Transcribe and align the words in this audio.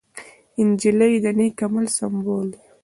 نجلۍ 0.69 1.13
د 1.23 1.25
نېک 1.37 1.59
عمل 1.65 1.85
سمبول 1.97 2.47
ده. 2.53 2.61